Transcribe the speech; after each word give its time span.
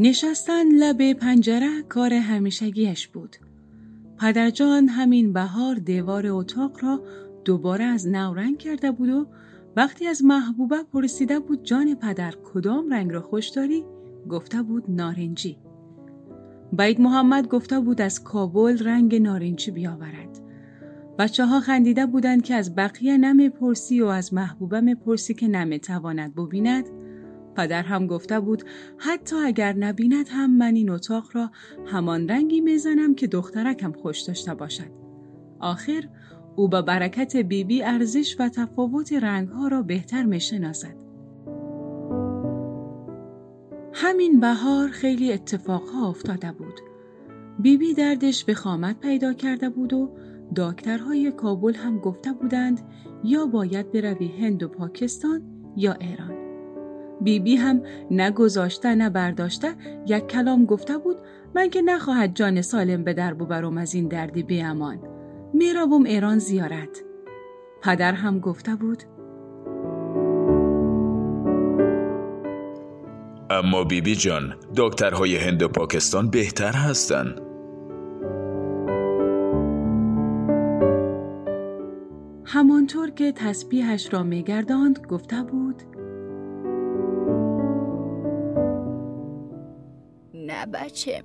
نشستن 0.00 0.68
لب 0.68 1.12
پنجره 1.12 1.82
کار 1.88 2.12
همیشگیش 2.14 3.08
بود. 3.08 3.36
پدرجان 4.20 4.88
همین 4.88 5.32
بهار 5.32 5.74
دیوار 5.74 6.26
اتاق 6.26 6.84
را 6.84 7.00
دوباره 7.44 7.84
از 7.84 8.08
نو 8.08 8.34
رنگ 8.34 8.58
کرده 8.58 8.90
بود 8.90 9.08
و 9.08 9.26
وقتی 9.76 10.06
از 10.06 10.24
محبوبه 10.24 10.82
پرسیده 10.92 11.40
بود 11.40 11.62
جان 11.62 11.94
پدر 11.94 12.34
کدام 12.44 12.92
رنگ 12.92 13.12
را 13.12 13.20
خوش 13.20 13.48
داری؟ 13.48 13.84
گفته 14.28 14.62
بود 14.62 14.84
نارنجی. 14.88 15.58
باید 16.72 17.00
محمد 17.00 17.48
گفته 17.48 17.80
بود 17.80 18.00
از 18.00 18.24
کابل 18.24 18.78
رنگ 18.78 19.22
نارنجی 19.22 19.70
بیاورد. 19.70 20.40
بچه 21.18 21.46
ها 21.46 21.60
خندیده 21.60 22.06
بودند 22.06 22.42
که 22.42 22.54
از 22.54 22.74
بقیه 22.74 23.16
نمی 23.16 23.48
پرسی 23.48 24.00
و 24.00 24.06
از 24.06 24.34
محبوبه 24.34 24.80
می 24.80 24.94
پرسی 24.94 25.34
که 25.34 25.48
نمی 25.48 25.78
تواند 25.78 26.34
ببیند. 26.34 26.84
پدر 27.58 27.82
هم 27.82 28.06
گفته 28.06 28.40
بود 28.40 28.62
حتی 28.98 29.36
اگر 29.36 29.72
نبیند 29.72 30.26
هم 30.28 30.56
من 30.56 30.74
این 30.74 30.90
اتاق 30.90 31.24
را 31.32 31.50
همان 31.86 32.28
رنگی 32.28 32.60
می‌زنم 32.60 33.14
که 33.14 33.26
دخترکم 33.26 33.92
خوش 33.92 34.20
داشته 34.20 34.54
باشد. 34.54 34.90
آخر 35.60 36.08
او 36.56 36.68
با 36.68 36.82
برکت 36.82 37.36
بیبی 37.36 37.64
بی 37.64 37.82
ارزش 37.82 38.36
و 38.38 38.48
تفاوت 38.48 39.12
رنگها 39.12 39.68
را 39.68 39.82
بهتر 39.82 40.22
می 40.22 40.40
شناسد. 40.40 40.94
همین 43.92 44.40
بهار 44.40 44.88
خیلی 44.88 45.32
اتفاقها 45.32 46.08
افتاده 46.08 46.52
بود. 46.52 46.80
بیبی 47.58 47.86
بی 47.86 47.94
دردش 47.94 48.44
به 48.44 48.54
خامت 48.54 49.00
پیدا 49.00 49.32
کرده 49.32 49.68
بود 49.68 49.92
و 49.92 50.10
داکترهای 50.54 51.32
کابل 51.32 51.74
هم 51.74 51.98
گفته 51.98 52.32
بودند 52.32 52.80
یا 53.24 53.46
باید 53.46 53.92
بروی 53.92 54.28
هند 54.28 54.62
و 54.62 54.68
پاکستان 54.68 55.42
یا 55.76 55.92
ایران. 55.92 56.37
بیبی 57.20 57.40
بی 57.40 57.56
هم 57.56 57.82
نگذاشته 58.10 58.94
نه 58.94 59.10
برداشته 59.10 59.74
یک 60.06 60.26
کلام 60.26 60.64
گفته 60.64 60.98
بود 60.98 61.16
من 61.54 61.70
که 61.70 61.82
نخواهد 61.82 62.34
جان 62.34 62.62
سالم 62.62 63.04
به 63.04 63.12
در 63.12 63.34
ببرم 63.34 63.78
از 63.78 63.94
این 63.94 64.08
دردی 64.08 64.42
بیامان. 64.42 64.98
می‌روم 65.52 66.04
ایران 66.04 66.38
زیارت. 66.38 67.02
پدر 67.82 68.12
هم 68.12 68.40
گفته 68.40 68.74
بود 68.76 69.02
اما 73.50 73.84
بیبی 73.84 74.00
بی 74.00 74.16
جان 74.16 74.54
دکترهای 74.76 75.36
هند 75.36 75.62
و 75.62 75.68
پاکستان 75.68 76.30
بهتر 76.30 76.72
هستند. 76.72 77.40
همانطور 82.44 83.10
که 83.10 83.32
تسبیحش 83.32 84.12
را 84.12 84.22
میگرداند 84.22 85.06
گفته 85.08 85.42
بود 85.42 85.82
نه 90.58 90.66
بچه 90.66 91.22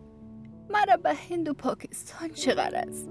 مرا 0.69 0.97
به 0.97 1.13
هند 1.13 1.49
و 1.49 1.53
پاکستان 1.53 2.29
چقدر 2.29 2.85
است 2.87 3.09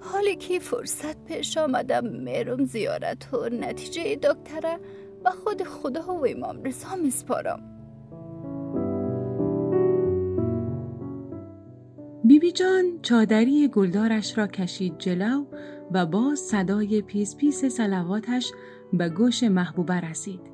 حالی 0.00 0.36
که 0.36 0.58
فرصت 0.58 1.24
پیش 1.24 1.58
آمدم 1.58 2.06
میرم 2.06 2.64
زیارت 2.64 3.34
و 3.34 3.48
نتیجه 3.48 4.16
دکتره 4.16 4.78
و 5.24 5.30
خود 5.30 5.62
خدا 5.62 6.14
و 6.14 6.26
امام 6.26 6.62
رضا 6.62 6.96
میسپارم 7.02 7.60
بیبی 12.24 12.52
جان 12.52 12.84
چادری 13.02 13.68
گلدارش 13.68 14.38
را 14.38 14.46
کشید 14.46 14.98
جلو 14.98 15.44
و 15.92 16.06
باز 16.06 16.38
صدای 16.38 17.02
پیس 17.02 17.36
پیس 17.36 17.64
صلواتش 17.64 18.52
به 18.92 19.08
گوش 19.08 19.42
محبوبه 19.42 20.00
رسید. 20.00 20.49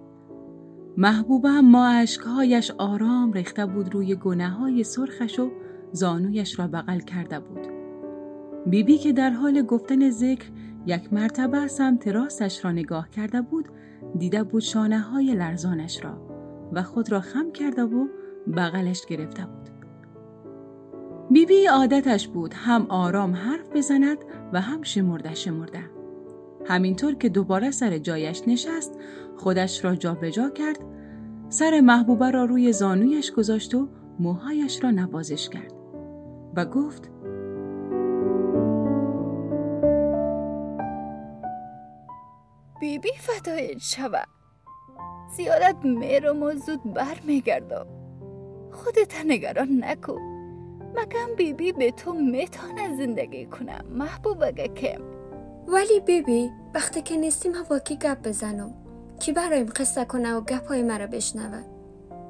محبوبه 0.98 1.50
اما 1.50 1.86
اشکهایش 1.86 2.70
آرام 2.70 3.32
ریخته 3.32 3.66
بود 3.66 3.94
روی 3.94 4.14
گونه 4.14 4.50
های 4.50 4.84
سرخش 4.84 5.38
و 5.38 5.50
زانویش 5.92 6.58
را 6.58 6.66
بغل 6.66 6.98
کرده 6.98 7.40
بود. 7.40 7.66
بی 8.66 8.82
بی 8.82 8.98
که 8.98 9.12
در 9.12 9.30
حال 9.30 9.62
گفتن 9.62 10.10
ذکر 10.10 10.50
یک 10.86 11.12
مرتبه 11.12 11.68
سمت 11.68 12.08
راستش 12.08 12.64
را 12.64 12.72
نگاه 12.72 13.10
کرده 13.10 13.42
بود 13.42 13.68
دیده 14.18 14.42
بود 14.42 14.62
شانه 14.62 14.98
های 14.98 15.34
لرزانش 15.34 16.04
را 16.04 16.26
و 16.72 16.82
خود 16.82 17.12
را 17.12 17.20
خم 17.20 17.52
کرده 17.52 17.82
و 17.82 18.06
بغلش 18.56 19.06
گرفته 19.06 19.46
بود. 19.46 19.68
بیبی 21.30 21.46
بی 21.46 21.66
عادتش 21.66 22.28
بود 22.28 22.54
هم 22.54 22.86
آرام 22.88 23.34
حرف 23.34 23.76
بزند 23.76 24.18
و 24.52 24.60
هم 24.60 24.82
شمرده 24.82 25.34
شمرده. 25.34 25.90
همینطور 26.66 27.14
که 27.14 27.28
دوباره 27.28 27.70
سر 27.70 27.98
جایش 27.98 28.42
نشست 28.46 28.98
خودش 29.36 29.84
را 29.84 29.94
جابجا 29.94 30.30
جا 30.30 30.50
کرد 30.50 30.78
سر 31.48 31.80
محبوبه 31.80 32.30
را 32.30 32.44
روی 32.44 32.72
زانویش 32.72 33.32
گذاشت 33.32 33.74
و 33.74 33.88
موهایش 34.18 34.84
را 34.84 34.90
نوازش 34.90 35.48
کرد 35.48 35.72
و 36.56 36.64
گفت 36.64 37.10
بیبی 42.80 42.98
بی 42.98 43.10
فدایت 43.18 43.78
شوه 43.78 44.22
زیادت 45.36 45.76
میرم 45.84 46.42
و 46.42 46.52
زود 46.52 46.94
بر 46.94 47.20
میگردم 47.24 47.86
خودت 48.72 49.26
نگران 49.26 49.84
نکن 49.84 50.20
مگم 50.96 51.34
بیبی 51.36 51.72
به 51.72 51.90
تو 51.90 52.12
می‌تونه 52.12 52.96
زندگی 52.96 53.46
کنم 53.46 53.84
محبوب 53.90 54.50
کم 54.50 55.00
ولی 55.68 56.00
بیبی 56.00 56.50
وقتی 56.74 57.02
که 57.02 57.16
نیستیم 57.16 57.54
هوا 57.54 57.78
کی 57.78 57.96
گپ 57.96 58.28
بزنم؟ 58.28 58.85
کی 59.20 59.32
برایم 59.32 59.66
قصه 59.66 60.04
کنه 60.04 60.34
و 60.34 60.40
گپ 60.40 60.68
های 60.68 60.82
مرا 60.82 61.06
بشنوه؟ 61.06 61.62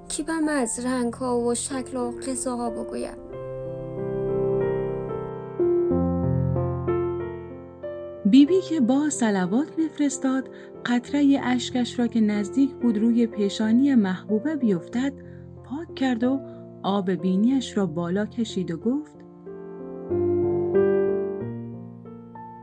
کی 0.09 0.23
به 0.23 0.33
از 0.51 0.87
رنگ 0.87 1.13
ها 1.13 1.39
و 1.39 1.55
شکل 1.55 1.97
و 1.97 2.13
ها 2.47 2.71
بگوید؟ 2.71 3.27
بیبی 8.25 8.47
بی 8.47 8.61
که 8.61 8.81
با 8.81 9.11
سلوات 9.11 9.79
میفرستاد 9.79 10.49
قطره 10.87 11.41
اشکش 11.43 11.99
را 11.99 12.07
که 12.07 12.21
نزدیک 12.21 12.71
بود 12.71 12.99
روی 12.99 13.27
پیشانی 13.27 13.95
محبوبه 13.95 14.57
بیفتد 14.57 15.13
پاک 15.65 15.95
کرد 15.95 16.25
و 16.25 16.41
آب 16.83 17.11
بینیش 17.11 17.77
را 17.77 17.87
بالا 17.87 18.27
کشید 18.27 18.71
و 18.71 18.77
گفت 18.77 19.17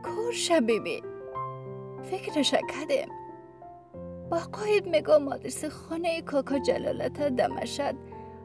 کور 0.02 0.60
بیبی. 0.60 1.02
فکرش 2.02 2.50
کردم 2.50 3.23
با 4.30 4.36
قاید 4.52 4.86
میگو 4.86 5.18
مادرس 5.18 5.64
خانه 5.64 6.22
کاکا 6.22 6.58
جلالت 6.58 7.22
دمشد. 7.22 7.94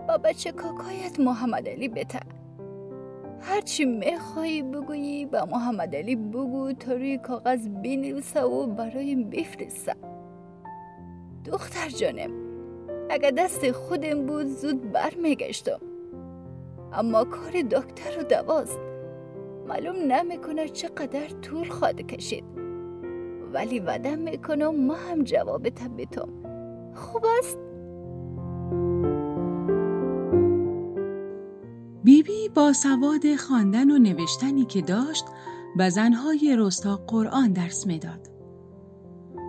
با 0.07 0.17
بچه 0.17 0.51
کاکایت 0.51 1.19
محمد 1.19 1.69
علی 1.69 1.87
بته 1.87 2.19
هرچی 3.41 3.85
میخوایی 3.85 4.63
بگویی 4.63 5.25
با 5.25 5.45
محمد 5.45 5.95
علی 5.95 6.15
بگو 6.15 6.73
تا 6.73 6.93
روی 6.93 7.17
کاغذ 7.17 7.67
بینویسه 7.67 8.41
و 8.41 8.67
برایم 8.67 9.29
بفرسته. 9.29 9.95
دختر 11.45 11.89
جانم 11.89 12.31
اگر 13.09 13.31
دست 13.31 13.71
خودم 13.71 14.25
بود 14.25 14.47
زود 14.47 14.91
بر 14.91 15.13
میگشتم 15.21 15.79
اما 16.93 17.23
کار 17.23 17.51
دکتر 17.51 18.19
و 18.19 18.23
دواست. 18.23 18.79
معلوم 19.67 19.95
نمی‌کنه 19.95 20.69
چقدر 20.69 21.27
طول 21.27 21.69
خواهد 21.69 22.01
کشید. 22.01 22.58
ولی 23.53 23.79
وعده 23.79 24.15
می‌کنم 24.15 24.85
ما 24.85 24.95
هم 24.95 25.23
جواب 25.23 25.69
تبیتم 25.69 26.29
خوب 26.95 27.25
است؟ 27.39 27.57
بیبی 32.03 32.23
بی 32.23 32.49
با 32.49 32.73
سواد 32.73 33.35
خواندن 33.35 33.91
و 33.91 33.97
نوشتنی 33.97 34.65
که 34.65 34.81
داشت 34.81 35.25
به 35.77 35.89
زنهای 35.89 36.55
رستا 36.59 36.99
قرآن 37.07 37.53
درس 37.53 37.87
می‌داد. 37.87 38.29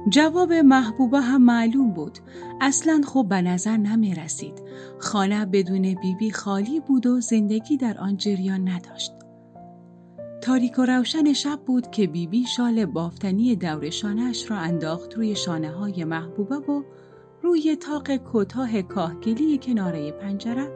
جواب 0.08 0.52
محبوبه 0.52 1.20
هم 1.20 1.42
معلوم 1.42 1.90
بود. 1.90 2.18
اصلا 2.60 3.00
خوب 3.04 3.28
به 3.28 3.42
نظر 3.42 3.76
نمی 3.76 4.14
رسید. 4.14 4.62
خانه 4.98 5.46
بدون 5.46 5.82
بیبی 5.82 6.14
بی 6.18 6.30
خالی 6.30 6.80
بود 6.80 7.06
و 7.06 7.20
زندگی 7.20 7.76
در 7.76 7.98
آن 7.98 8.16
جریان 8.16 8.68
نداشت. 8.68 9.12
تاریک 10.41 10.78
و 10.78 10.83
روشن 10.83 11.33
شب 11.33 11.60
بود 11.66 11.91
که 11.91 12.07
بیبی 12.07 12.27
بی 12.27 12.47
شال 12.47 12.87
بافتنی 12.87 13.57
دور 13.57 13.91
شانهش 13.91 14.51
را 14.51 14.57
انداخت 14.57 15.15
روی 15.15 15.37
شانه 15.37 15.71
های 15.71 16.04
محبوبه 16.04 16.57
و 16.57 16.83
روی 17.42 17.77
تاق 17.77 18.16
کوتاه 18.16 18.83
کاهگلی 18.83 19.59
کناره 19.59 20.13
پنجره 20.13 20.69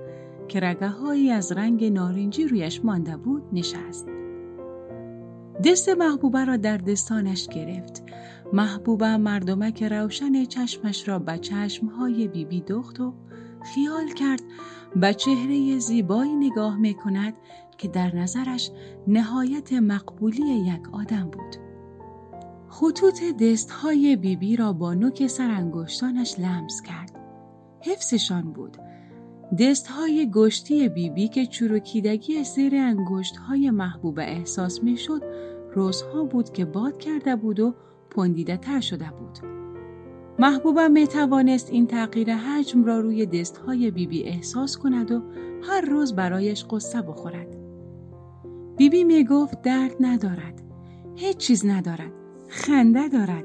که 0.49 0.61
رگه 0.61 0.89
هایی 0.89 1.31
از 1.31 1.53
رنگ 1.53 1.85
نارنجی 1.85 2.49
رویش 2.49 2.85
مانده 2.85 3.17
بود 3.17 3.43
نشست. 3.53 4.07
دست 5.65 5.89
محبوبه 5.89 6.45
را 6.45 6.57
در 6.57 6.77
دستانش 6.77 7.49
گرفت. 7.49 8.03
محبوبه 8.53 9.17
مردمک 9.17 9.83
روشن 9.83 10.45
چشمش 10.45 11.09
را 11.09 11.19
به 11.19 11.39
چشمهای 11.39 12.29
بیبی 12.29 12.61
دخت 12.61 13.01
و 13.01 13.15
خیال 13.75 14.09
کرد 14.09 14.43
به 14.97 15.15
چهره 15.15 15.79
زیبایی 15.79 16.35
نگاه 16.37 16.77
می 16.77 16.95
کند 16.95 17.35
که 17.79 17.89
در 17.89 18.17
نظرش 18.17 18.71
نهایت 19.07 19.73
مقبولی 19.73 20.43
یک 20.43 20.89
آدم 20.93 21.31
بود. 21.31 21.57
خطوط 22.69 23.23
دستهای 23.41 24.17
بیبی 24.17 24.57
را 24.57 24.73
با 24.73 24.95
نوک 24.95 25.27
سرانگشتانش 25.27 26.39
لمس 26.39 26.83
کرد. 26.83 27.11
حفظشان 27.81 28.53
بود. 28.53 28.77
دست 29.59 29.87
های 29.87 30.31
گشتی 30.31 30.89
بیبی 30.89 31.11
بی 31.11 31.29
که 31.29 31.47
چروکیدگی 31.47 32.45
زیر 32.45 32.75
انگشت 32.77 33.37
های 33.37 33.71
محبوب 33.71 34.19
احساس 34.19 34.83
می 34.83 34.97
شد 34.97 35.23
روزها 35.75 36.25
بود 36.25 36.53
که 36.53 36.65
باد 36.65 36.99
کرده 36.99 37.37
بود 37.37 37.61
و 37.61 37.75
پندیده 38.11 38.57
تر 38.57 38.81
شده 38.81 39.11
بود. 39.19 39.39
محبوبه 40.39 40.89
می 40.89 41.07
توانست 41.07 41.71
این 41.71 41.87
تغییر 41.87 42.35
حجم 42.35 42.85
را 42.85 43.01
روی 43.01 43.27
دست 43.27 43.57
های 43.57 43.91
بیبی 43.91 44.23
بی 44.23 44.29
احساس 44.29 44.77
کند 44.77 45.13
و 45.13 45.23
هر 45.63 45.81
روز 45.81 46.17
برایش 46.17 46.65
قصه 46.71 47.03
بخورد. 47.03 47.64
بیبی 48.77 49.05
می 49.05 49.25
گفت 49.25 49.63
درد 49.63 49.95
ندارد. 50.01 50.63
هیچ 51.17 51.37
چیز 51.37 51.67
ندارد. 51.67 52.13
خنده 52.49 53.09
دارد. 53.09 53.45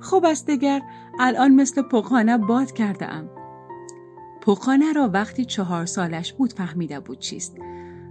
خوب 0.00 0.24
است 0.24 0.46
دگر 0.46 0.82
الان 1.20 1.54
مثل 1.54 1.82
پخانه 1.82 2.38
باد 2.38 2.72
کرده 2.72 3.06
ام. 3.12 3.30
پوخانه 4.42 4.92
را 4.92 5.10
وقتی 5.12 5.44
چهار 5.44 5.86
سالش 5.86 6.32
بود 6.32 6.52
فهمیده 6.52 7.00
بود 7.00 7.18
چیست. 7.18 7.56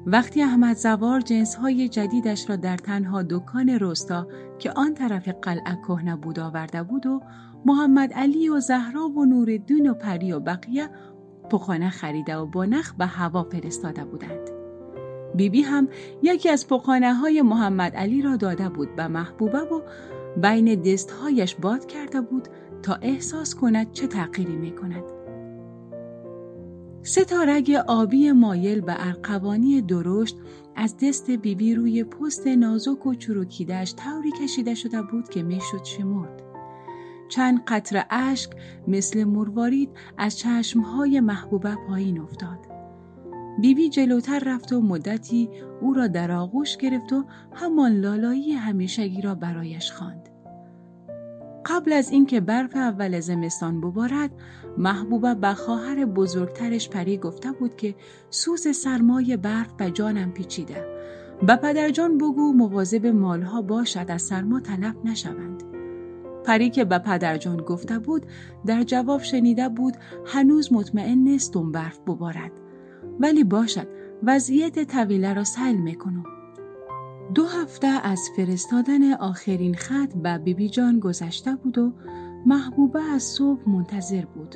وقتی 0.05 0.41
احمد 0.41 0.77
زوار 0.77 1.19
جنس 1.21 1.55
های 1.55 1.89
جدیدش 1.89 2.50
را 2.50 2.56
در 2.56 2.77
تنها 2.77 3.23
دکان 3.23 3.69
روستا 3.69 4.27
که 4.59 4.71
آن 4.71 4.94
طرف 4.94 5.27
قلعه 5.27 5.75
کهنه 5.88 6.15
بود 6.15 6.39
آورده 6.39 6.83
بود 6.83 7.06
و 7.06 7.21
محمد 7.65 8.13
علی 8.13 8.49
و 8.49 8.59
زهرا 8.59 9.07
و 9.07 9.25
نوردین 9.25 9.89
و 9.89 9.94
پری 9.94 10.31
و 10.31 10.39
بقیه 10.39 10.89
پخانه 11.49 11.89
خریده 11.89 12.38
و 12.38 12.45
با 12.45 12.65
نخ 12.65 12.94
به 12.94 13.06
هوا 13.06 13.44
فرستاده 13.44 14.06
بودند. 14.06 14.62
بیبی 15.35 15.50
بی 15.50 15.62
هم 15.62 15.88
یکی 16.21 16.50
از 16.50 16.68
پخانه 16.68 17.13
های 17.13 17.41
محمد 17.41 17.95
علی 17.95 18.21
را 18.21 18.35
داده 18.35 18.69
بود 18.69 18.95
به 18.95 19.07
محبوبه 19.07 19.59
و 19.59 19.81
بین 20.41 20.81
دستهایش 20.81 21.56
باد 21.56 21.85
کرده 21.85 22.21
بود 22.21 22.47
تا 22.83 22.94
احساس 23.01 23.56
کند 23.56 23.91
چه 23.91 24.07
تغییری 24.07 24.56
می 24.56 24.71
کند. 24.71 25.03
سه 27.01 27.25
تا 27.25 27.44
رگ 27.44 27.71
آبی 27.88 28.31
مایل 28.31 28.81
به 28.81 29.07
ارقوانی 29.07 29.81
درشت 29.81 30.38
از 30.75 30.97
دست 30.97 31.31
بیبی 31.31 31.56
بی 31.56 31.75
روی 31.75 32.03
پست 32.03 32.47
نازک 32.47 33.06
و 33.06 33.15
چروکیدهش 33.15 33.95
طوری 33.95 34.31
کشیده 34.31 34.75
شده 34.75 35.01
بود 35.01 35.30
که 35.30 35.44
می‌شد 35.44 35.83
شمرد. 35.83 36.41
چند 37.30 37.63
قطر 37.68 38.06
اشک 38.09 38.51
مثل 38.88 39.24
مروارید 39.24 39.89
از 40.18 40.38
چشمهای 40.38 41.19
محبوبه 41.19 41.77
پایین 41.88 42.19
افتاد. 42.19 42.72
بیبی 43.59 43.73
بی 43.73 43.89
جلوتر 43.89 44.44
رفت 44.45 44.73
و 44.73 44.81
مدتی 44.81 45.50
او 45.81 45.94
را 45.94 46.07
در 46.07 46.31
آغوش 46.31 46.77
گرفت 46.77 47.13
و 47.13 47.23
همان 47.53 47.91
لالایی 47.91 48.51
همیشگی 48.51 49.21
را 49.21 49.35
برایش 49.35 49.91
خواند. 49.91 50.29
قبل 51.65 51.94
از 51.94 52.11
اینکه 52.11 52.39
برف 52.39 52.75
اول 52.75 53.19
زمستان 53.19 53.81
ببارد 53.81 54.31
محبوبه 54.77 55.35
به 55.35 55.53
خواهر 55.53 56.05
بزرگترش 56.05 56.89
پری 56.89 57.17
گفته 57.17 57.51
بود 57.51 57.75
که 57.75 57.95
سوز 58.29 58.75
سرمای 58.75 59.38
برف 59.38 59.73
به 59.73 59.91
جانم 59.91 60.31
پیچیده. 60.31 60.85
و 61.47 61.57
پدرجان 61.57 62.17
بگو 62.17 62.53
مواظب 62.53 63.06
مالها 63.06 63.61
باشد 63.61 64.06
از 64.07 64.21
سرما 64.21 64.59
تلف 64.59 64.95
نشوند. 65.06 65.63
پری 66.45 66.69
که 66.69 66.85
به 66.85 66.97
پدرجان 66.97 67.57
گفته 67.57 67.99
بود 67.99 68.25
در 68.65 68.83
جواب 68.83 69.21
شنیده 69.21 69.69
بود 69.69 69.94
هنوز 70.25 70.73
مطمئن 70.73 71.17
نیستم 71.17 71.71
برف 71.71 71.99
ببارد. 71.99 72.51
ولی 73.19 73.44
باشد 73.44 73.88
وضعیت 74.24 74.92
طویله 74.92 75.33
را 75.33 75.44
سهل 75.44 75.75
می‌کنم 75.75 76.24
دو 77.36 77.45
هفته 77.45 77.88
از 77.88 78.19
فرستادن 78.36 79.13
آخرین 79.13 79.75
خط 79.75 80.13
به 80.13 80.38
بیبی 80.38 80.69
جان 80.69 81.00
گذشته 81.00 81.56
بود 81.56 81.77
و 81.77 81.94
محبوبه 82.45 83.04
از 83.04 83.24
صبح 83.24 83.69
منتظر 83.69 84.25
بود. 84.25 84.56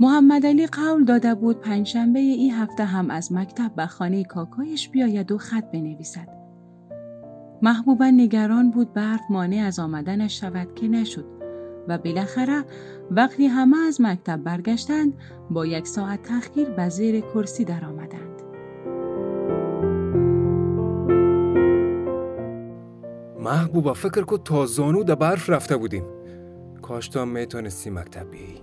محمد 0.00 0.46
علی 0.46 0.66
قول 0.66 1.04
داده 1.04 1.34
بود 1.34 1.60
پنجشنبه 1.60 2.18
این 2.18 2.54
هفته 2.54 2.84
هم 2.84 3.10
از 3.10 3.32
مکتب 3.32 3.74
به 3.76 3.86
خانه 3.86 4.24
کاکایش 4.24 4.88
بیاید 4.88 5.32
و 5.32 5.38
خط 5.38 5.70
بنویسد. 5.70 6.28
محبوبه 7.62 8.10
نگران 8.10 8.70
بود 8.70 8.92
برف 8.92 9.20
مانع 9.30 9.56
از 9.66 9.78
آمدنش 9.78 10.40
شود 10.40 10.74
که 10.74 10.88
نشد 10.88 11.24
و 11.88 11.98
بالاخره 11.98 12.64
وقتی 13.10 13.46
همه 13.46 13.76
از 13.88 14.00
مکتب 14.00 14.36
برگشتند 14.36 15.14
با 15.50 15.66
یک 15.66 15.86
ساعت 15.86 16.22
تأخیر 16.22 16.70
به 16.70 16.88
زیر 16.88 17.20
کرسی 17.20 17.64
درآمدند. 17.64 18.42
محبوبا 23.40 23.94
فکر 23.94 24.22
کو 24.22 24.38
تا 24.38 24.66
زانو 24.66 25.04
در 25.04 25.14
برف 25.14 25.50
رفته 25.50 25.76
بودیم. 25.76 26.04
کاش 26.82 27.08
تو 27.08 27.20
هم 27.20 27.28
می‌تونستی 27.28 27.90
مکتب 27.90 28.30
بیایی. 28.30 28.62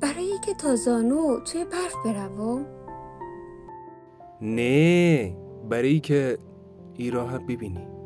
برای 0.00 0.32
که 0.46 0.54
تا 0.54 0.76
زانو 0.76 1.40
توی 1.40 1.64
برف 1.64 1.94
بروم؟ 2.04 2.66
نه 4.40 5.36
برای 5.70 6.00
که 6.00 6.38
ای 6.94 7.10
راه 7.10 7.38
ببینی. 7.38 7.97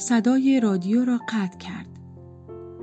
صدای 0.00 0.60
رادیو 0.60 1.04
را 1.04 1.20
قطع 1.28 1.58
کرد. 1.58 1.86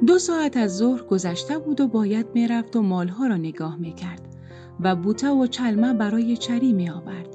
دو 0.07 0.19
ساعت 0.19 0.57
از 0.57 0.77
ظهر 0.77 1.03
گذشته 1.03 1.59
بود 1.59 1.81
و 1.81 1.87
باید 1.87 2.27
می‌رفت 2.33 2.75
و 2.75 2.81
مالها 2.81 3.27
را 3.27 3.37
نگاه 3.37 3.75
می‌کرد 3.75 4.21
و 4.79 4.95
بوته 4.95 5.29
و 5.29 5.47
چلمه 5.47 5.93
برای 5.93 6.37
چری 6.37 6.73
می 6.73 6.89
آورد. 6.89 7.27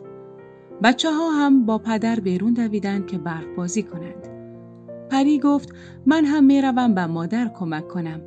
بچه 0.83 1.13
ها 1.13 1.31
هم 1.31 1.67
با 1.67 1.79
پدر 1.79 2.21
بیرون 2.21 2.53
دویدند 2.53 3.07
که 3.07 3.19
برف 3.19 3.47
بازی 3.57 3.83
کنند. 3.83 4.29
پری 5.11 5.39
گفت 5.39 5.69
من 6.07 6.25
هم 6.25 6.45
می‌روم 6.45 6.95
به 6.95 7.07
مادر 7.07 7.51
کمک 7.55 7.89
کنم 7.89 8.21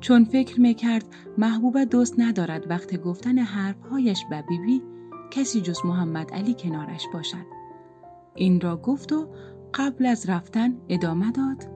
چون 0.00 0.24
فکر 0.24 0.60
می‌کرد 0.60 1.04
محبوبه 1.38 1.84
دوست 1.84 2.14
ندارد 2.18 2.70
وقت 2.70 2.96
گفتن 2.96 3.38
حرفهایش 3.38 4.24
به 4.30 4.44
بیبی 4.48 4.82
کسی 5.30 5.60
جز 5.60 5.78
محمد 5.84 6.32
علی 6.32 6.54
کنارش 6.54 7.04
باشد. 7.12 7.62
این 8.34 8.60
را 8.60 8.76
گفت 8.76 9.12
و 9.12 9.26
قبل 9.74 10.06
از 10.06 10.30
رفتن 10.30 10.74
ادامه 10.88 11.32
داد. 11.32 11.72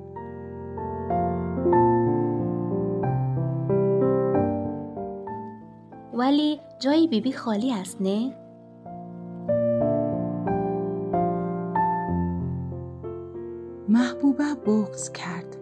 ولی 6.15 6.61
جای 6.79 7.09
بیبی 7.09 7.33
خالی 7.33 7.73
است 7.73 8.03
نه؟ 8.03 8.35
محبوبه 13.89 14.55
بغز 14.67 15.13
کرد. 15.13 15.57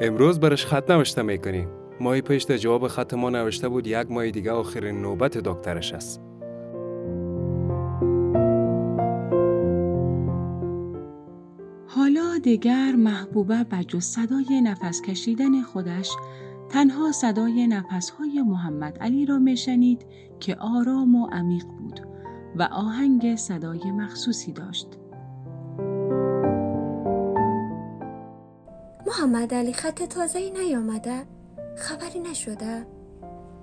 امروز 0.00 0.40
برش 0.40 0.66
خط 0.66 0.90
نوشته 0.90 1.22
می‌کنیم. 1.22 1.68
ماهی 2.00 2.22
پیش 2.22 2.46
جواب 2.46 2.88
خط 2.88 3.14
ما 3.14 3.30
نوشته 3.30 3.68
بود 3.68 3.86
یک 3.86 4.10
ماه 4.10 4.30
دیگه 4.30 4.52
آخرین 4.52 5.02
نوبت 5.02 5.38
دکترش 5.38 5.92
است. 5.92 6.25
دیگر 12.46 12.92
محبوبه 12.96 13.64
به 13.64 14.00
صدای 14.00 14.60
نفس 14.60 15.02
کشیدن 15.02 15.62
خودش 15.62 16.10
تنها 16.68 17.12
صدای 17.12 17.66
نفسهای 17.66 18.42
محمد 18.42 18.98
علی 18.98 19.26
را 19.26 19.38
میشنید 19.38 20.06
که 20.40 20.56
آرام 20.56 21.14
و 21.14 21.26
عمیق 21.32 21.64
بود 21.64 22.00
و 22.56 22.62
آهنگ 22.62 23.36
صدای 23.36 23.90
مخصوصی 23.90 24.52
داشت. 24.52 24.86
محمد 29.06 29.54
علی 29.54 29.72
خط 29.72 30.02
تازه 30.02 30.50
نیامده؟ 30.50 31.22
خبری 31.76 32.20
نشده؟ 32.30 32.86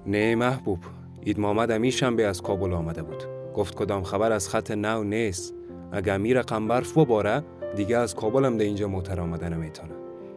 نه 0.05 0.35
محبوب 0.35 0.79
اید 1.21 1.39
محمد 1.39 1.71
امیشم 1.71 2.15
به 2.15 2.27
از 2.27 2.41
کابل 2.41 2.73
آمده 2.73 3.03
بود 3.03 3.23
گفت 3.55 3.75
کدام 3.75 4.03
خبر 4.03 4.31
از 4.31 4.49
خط 4.49 4.71
نو 4.71 5.03
نیست 5.03 5.53
اگر 5.91 6.17
میره 6.17 6.41
قنبرف 6.41 6.97
بباره 6.97 7.43
دیگه 7.75 7.97
از 7.97 8.15
کابل 8.15 8.45
هم 8.45 8.57
ده 8.57 8.63
اینجا 8.63 8.87
موتر 8.87 9.19
آمده 9.21 9.49
نمی‌تونه 9.49 9.93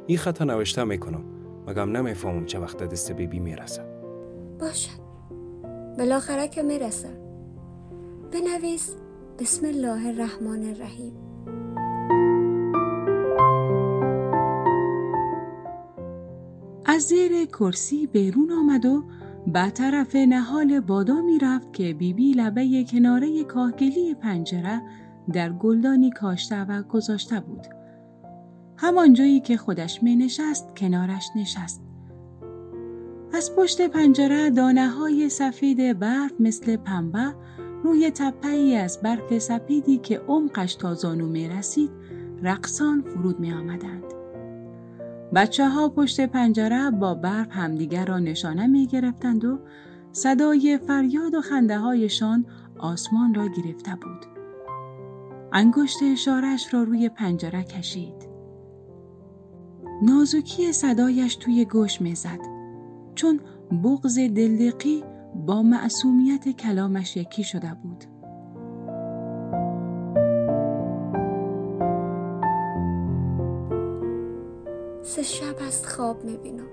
این 0.07 0.19
خط 0.19 0.43
نوشته 0.43 0.85
می‌کنم 0.85 1.25
مگم 1.67 1.97
نمی‌فهمم 1.97 2.47
چه 2.47 2.59
وقت 2.59 2.83
دست 2.83 3.13
بیبی 3.13 3.41
می‌رسه. 3.41 3.83
باشد. 4.61 5.07
بالاخره 5.99 6.49
که 6.49 6.63
می‌رسه. 6.63 7.09
بنویس 8.33 8.97
بسم 9.39 9.67
الله 9.67 10.07
الرحمن 10.07 10.65
الرحیم. 10.65 11.13
از 16.87 17.03
زیر 17.03 17.45
کرسی 17.45 18.07
بیرون 18.07 18.53
آمد 18.53 18.87
و 18.87 19.03
به 19.53 19.71
طرف 19.71 20.17
نهال 20.17 20.81
بادامی 20.81 21.39
رفت 21.39 21.73
که 21.73 21.95
بیبی 21.95 22.33
لبه 22.33 22.85
کناره 22.93 23.45
کاهگلی 23.45 24.15
پنجره 24.15 24.83
در 25.33 25.53
گلدانی 25.53 26.11
کاشته 26.11 26.65
و 26.65 26.83
گذاشته 26.83 27.41
بود. 27.41 27.67
همان 28.77 29.13
جایی 29.13 29.41
که 29.41 29.57
خودش 29.57 30.03
می 30.03 30.17
نشست 30.17 30.77
کنارش 30.77 31.29
نشست. 31.37 31.83
از 33.33 33.57
پشت 33.57 33.89
پنجره 33.89 34.51
دانه 34.51 34.89
های 34.89 35.29
سفید 35.29 35.99
برف 35.99 36.33
مثل 36.41 36.77
پنبه 36.77 37.35
روی 37.85 38.11
تپه 38.11 38.49
ای 38.49 38.77
از 38.77 39.01
برف 39.03 39.39
سپیدی 39.39 39.99
که 39.99 40.19
عمقش 40.29 40.75
تا 40.75 40.95
زانو 40.95 41.27
می 41.27 41.49
رسید 41.49 41.91
رقصان 42.43 43.03
فرود 43.03 43.41
می 43.41 43.53
آمدند. 43.53 44.03
بچه 45.35 45.69
ها 45.69 45.89
پشت 45.89 46.21
پنجره 46.21 46.91
با 46.91 47.15
برف 47.15 47.49
همدیگر 47.51 48.05
را 48.05 48.19
نشانه 48.19 48.67
می 48.67 48.87
گرفتند 48.87 49.45
و 49.45 49.59
صدای 50.13 50.79
فریاد 50.87 51.35
و 51.35 51.41
خنده 51.41 51.79
هایشان 51.79 52.47
آسمان 52.79 53.35
را 53.35 53.47
گرفته 53.47 53.91
بود. 53.91 54.36
انگشت 55.57 55.99
اشارش 56.13 56.75
را 56.75 56.83
روی 56.83 57.09
پنجره 57.09 57.63
کشید. 57.63 58.29
نازکی 60.03 60.73
صدایش 60.73 61.37
توی 61.37 61.65
گوش 61.65 62.01
می‌زد 62.01 62.39
چون 63.15 63.41
بغز 63.85 64.19
دلدقی 64.19 65.05
با 65.47 65.63
معصومیت 65.63 66.49
کلامش 66.49 67.17
یکی 67.17 67.45
شده 67.45 67.73
بود. 67.83 68.05
سه 75.03 75.23
شب 75.23 75.57
است 75.69 75.87
خواب 75.87 76.25
می‌بینم. 76.25 76.69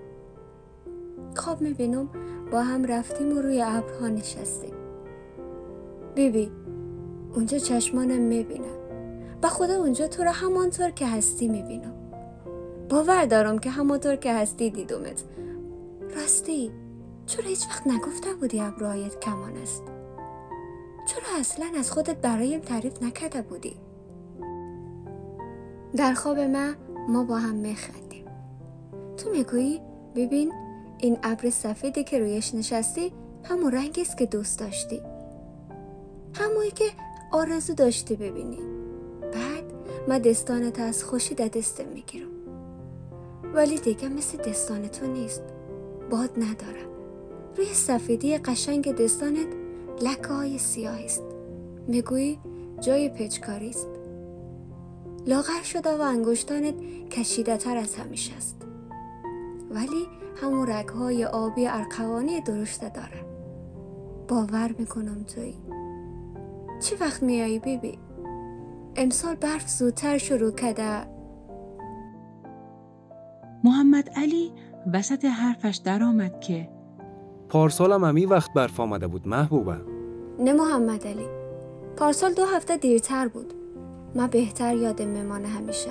خواب 1.35 1.61
می‌بینم 1.61 2.09
با 2.51 2.61
هم 2.61 2.85
رفتیم 2.85 3.37
و 3.37 3.41
روی 3.41 3.61
ابرها 3.61 4.07
نشستیم. 4.07 4.75
بیبی 6.15 6.51
اونجا 7.33 7.57
چشمانم 7.57 8.21
می‌بینم 8.21 8.77
و 9.43 9.47
خدا 9.47 9.75
اونجا 9.75 10.07
تو 10.07 10.23
را 10.23 10.31
همانطور 10.31 10.89
که 10.91 11.07
هستی 11.07 11.47
می‌بینم. 11.47 11.93
باور 12.89 13.25
دارم 13.25 13.59
که 13.59 13.69
همانطور 13.69 14.15
که 14.15 14.33
هستی 14.33 14.69
دیدمت. 14.69 15.23
راستی 16.15 16.71
چرا 17.25 17.45
هیچ 17.45 17.67
وقت 17.67 17.87
نگفته 17.87 18.33
بودی 18.33 18.61
ابروهایت 18.61 19.19
کمان 19.19 19.57
است؟ 19.57 19.83
چرا 21.07 21.39
اصلا 21.39 21.65
از 21.79 21.91
خودت 21.91 22.15
برایم 22.15 22.59
تعریف 22.59 23.03
نکرده 23.03 23.41
بودی؟ 23.41 23.75
در 25.95 26.13
خواب 26.13 26.39
ما 26.39 26.73
ما 27.09 27.23
با 27.23 27.37
هم 27.37 27.55
میخندیم 27.55 28.25
تو 29.17 29.29
می‌گویی 29.29 29.81
ببین 30.15 30.53
این 30.97 31.17
ابر 31.23 31.49
سفیدی 31.49 32.03
که 32.03 32.19
رویش 32.19 32.55
نشستی 32.55 33.13
همون 33.43 33.71
رنگی 33.71 34.01
است 34.01 34.17
که 34.17 34.25
دوست 34.25 34.59
داشتی 34.59 35.01
همونی 36.33 36.71
که 36.71 36.85
آرزو 37.33 37.73
داشتی 37.73 38.15
ببینی. 38.15 38.59
بعد 39.21 39.63
من 40.07 40.19
دستانت 40.19 40.79
از 40.79 41.03
خوشی 41.03 41.35
در 41.35 41.47
دستم 41.47 41.87
می‌گیرم. 41.93 42.27
ولی 43.53 43.79
دیگه 43.79 44.09
مثل 44.09 44.37
دستان 44.37 44.87
تو 44.87 45.07
نیست. 45.07 45.41
باد 46.09 46.29
ندارم. 46.37 46.89
روی 47.57 47.65
سفیدی 47.65 48.37
قشنگ 48.37 48.95
دستانت 48.95 49.47
لکه 50.01 50.27
های 50.27 50.57
سیاه 50.57 50.99
است. 50.99 51.23
می‌گویی 51.87 52.39
جای 52.79 53.09
پچکاری 53.09 53.69
است. 53.69 53.89
لاغر 55.27 55.63
شده 55.63 55.97
و 55.97 56.01
انگشتانت 56.01 56.75
کشیده 57.09 57.57
تر 57.57 57.77
از 57.77 57.95
همیشه 57.95 58.33
است. 58.35 58.61
ولی 59.71 60.07
همون 60.41 60.67
رگهای 60.67 61.25
آبی 61.25 61.67
ارقوانی 61.67 62.41
درشته 62.41 62.89
داره. 62.89 63.25
باور 64.27 64.75
می‌کنم 64.77 65.23
توی 65.23 65.53
چی 66.83 66.95
وقت 66.95 67.23
میایی 67.23 67.59
بیبی؟ 67.59 67.99
امسال 68.95 69.35
برف 69.35 69.69
زودتر 69.69 70.17
شروع 70.17 70.51
کده. 70.51 71.07
محمد 73.63 74.09
علی 74.15 74.51
وسط 74.93 75.25
حرفش 75.25 75.77
درآمد 75.77 76.39
که 76.39 76.69
پارسالم 77.49 78.03
هم 78.03 78.15
این 78.15 78.29
وقت 78.29 78.53
برف 78.53 78.79
آمده 78.79 79.07
بود 79.07 79.27
محبوبه. 79.27 79.77
نه 80.39 80.53
محمد 80.53 81.07
علی 81.07 81.25
پارسال 81.97 82.33
دو 82.33 82.45
هفته 82.45 82.77
دیرتر 82.77 83.27
بود. 83.27 83.53
من 84.15 84.27
بهتر 84.27 84.75
یادم 84.75 85.07
میمانه 85.07 85.47
همیشه. 85.47 85.89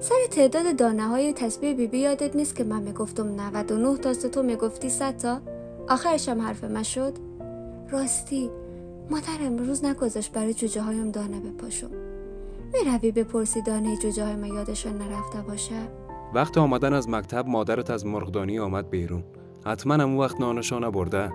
سر 0.00 0.26
تعداد 0.30 0.76
دانه 0.76 1.02
های 1.02 1.32
تسبیح 1.32 1.74
بیبی 1.74 1.98
یادت 1.98 2.36
نیست 2.36 2.56
که 2.56 2.64
من 2.64 2.82
می‌گفتم 2.82 3.40
99 3.40 3.96
تاست 3.96 4.26
تو 4.26 4.42
می‌گفتی 4.42 4.90
100 4.90 5.16
تا؟ 5.16 5.40
آخرش 5.88 6.28
هم 6.28 6.40
حرف 6.40 6.64
من 6.64 6.82
شد؟ 6.82 7.12
راستی 7.90 8.50
مادر 9.10 9.38
امروز 9.40 9.84
نگذاشت 9.84 10.32
برای 10.32 10.54
جوجه 10.54 10.80
هایم 10.82 11.10
دانه 11.10 11.40
بپاشم 11.40 11.90
می‌روی 12.74 13.12
بپرسی 13.12 13.62
دانه 13.62 13.96
جوجه 13.96 14.24
های 14.24 14.36
من 14.36 14.46
یادشان 14.46 14.98
نرفته 14.98 15.42
باشه؟ 15.42 15.88
وقت 16.34 16.58
آمدن 16.58 16.92
از 16.92 17.08
مکتب 17.08 17.48
مادرت 17.48 17.90
از 17.90 18.06
مرغدانی 18.06 18.58
آمد 18.58 18.90
بیرون. 18.90 19.24
حتما 19.66 19.94
هم 19.94 20.16
وقت 20.16 20.40
نانشانه 20.40 20.90
برده 20.90 21.32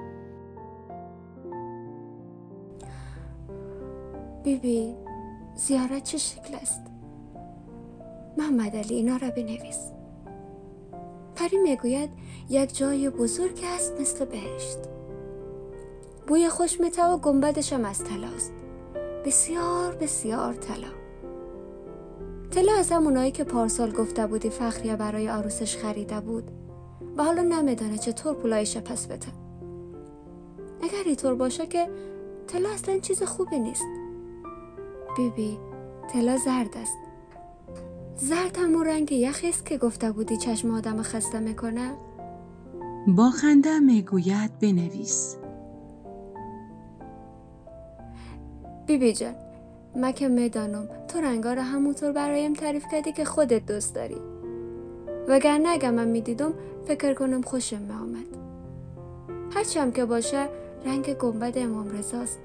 بیبی 4.44 4.96
زیارت 5.56 6.04
چه 6.04 6.18
شکل 6.18 6.56
است؟ 6.56 6.82
محمد 8.38 8.76
علی 8.76 8.96
اینا 8.96 9.18
را 9.18 9.30
بنویس. 9.30 9.92
پری 11.36 11.58
می‌گوید 11.58 12.10
یک 12.50 12.78
جای 12.78 13.10
بزرگ 13.10 13.60
است 13.76 14.02
مثل 14.02 14.26
بهشت. 14.26 14.91
بوی 16.32 16.50
خوش 16.50 16.80
میته 16.80 17.06
و 17.06 17.18
گنبدش 17.18 17.74
هم 17.74 17.86
از 17.86 18.04
طلاست. 18.04 18.54
بسیار 19.26 19.96
بسیار 19.96 20.54
طلا. 20.54 20.88
طلا 22.52 22.74
از 22.80 22.92
همونایی 22.92 23.32
که 23.32 23.44
پارسال 23.44 23.92
گفته 23.92 24.28
بودی 24.28 24.50
فخریه 24.50 24.96
برای 24.96 25.28
عروسش 25.28 25.78
خریده 25.78 26.20
بود. 26.20 26.52
و 27.18 27.24
حالا 27.24 27.42
نمیدانه 27.42 27.98
چطور 27.98 28.34
پولایش 28.34 28.78
پس 28.78 29.08
بده. 29.08 29.28
اگر 30.84 31.04
اینطور 31.06 31.36
باشه 31.36 31.68
که 31.68 31.90
طلا 32.48 32.70
اصلا 32.70 33.00
چیز 33.00 33.24
خوبی 33.24 33.60
نیست. 33.60 33.86
بیبی 35.18 35.58
طلا 36.14 36.38
زرد 36.38 36.78
است. 36.78 36.98
زرد 38.16 38.58
همون 38.58 38.86
رنگ 38.86 39.12
یخی 39.12 39.50
است 39.50 39.66
که 39.66 39.78
گفته 39.78 40.12
بودی 40.12 40.38
چشم 40.38 40.72
آدم 40.72 41.02
خسته 41.02 41.40
می‌کنه. 41.40 41.92
با 43.08 43.30
خنده 43.30 43.80
می‌گوید 43.80 44.60
بنویس. 44.60 45.41
بیبی 48.92 49.14
جان. 49.14 49.36
من 49.96 50.12
که 50.12 50.28
می‌دانم 50.28 50.90
تو 51.08 51.20
رنگا 51.20 51.54
رو 51.54 51.62
همونطور 51.62 52.12
برایم 52.12 52.54
تعریف 52.54 52.84
کردی 52.92 53.12
که 53.12 53.26
خودت 53.26 53.66
دوست 53.66 53.96
داری. 53.96 54.18
وگرنه 55.28 55.70
اگه 55.70 55.92
من 55.92 56.08
می‌دیدم 56.08 56.54
فکر 56.88 57.14
کنم 57.14 57.42
خوشم 57.42 57.82
میآمد. 57.82 58.26
هرچی 59.56 59.80
هم 59.80 59.92
که 59.92 60.06
باشه 60.06 60.48
رنگ 60.86 61.14
گنبد 61.14 61.58
امام 61.58 61.90
رضاست. 61.90 62.40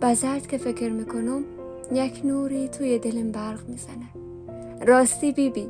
با 0.00 0.14
زرد 0.14 0.46
که 0.46 0.58
فکر 0.58 0.90
می‌کنم 0.90 1.44
یک 1.92 2.20
نوری 2.24 2.68
توی 2.68 2.98
دلم 2.98 3.32
برق 3.32 3.68
می‌زنه. 3.68 4.08
راستی 4.86 5.32
بیبی 5.32 5.68